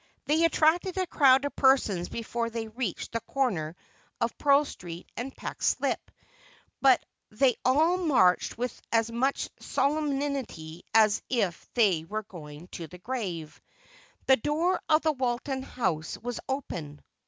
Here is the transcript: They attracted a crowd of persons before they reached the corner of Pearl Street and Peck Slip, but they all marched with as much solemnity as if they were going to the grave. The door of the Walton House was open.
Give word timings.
They 0.25 0.45
attracted 0.45 0.97
a 0.97 1.05
crowd 1.05 1.45
of 1.45 1.55
persons 1.55 2.09
before 2.09 2.49
they 2.49 2.67
reached 2.67 3.11
the 3.11 3.19
corner 3.19 3.75
of 4.19 4.35
Pearl 4.39 4.65
Street 4.65 5.07
and 5.15 5.37
Peck 5.37 5.61
Slip, 5.61 6.09
but 6.81 7.05
they 7.29 7.53
all 7.63 7.97
marched 7.97 8.57
with 8.57 8.81
as 8.91 9.11
much 9.11 9.47
solemnity 9.59 10.83
as 10.95 11.21
if 11.29 11.69
they 11.75 12.03
were 12.05 12.23
going 12.23 12.67
to 12.69 12.87
the 12.87 12.97
grave. 12.97 13.61
The 14.25 14.37
door 14.37 14.81
of 14.89 15.03
the 15.03 15.11
Walton 15.13 15.61
House 15.61 16.17
was 16.17 16.39
open. 16.49 17.03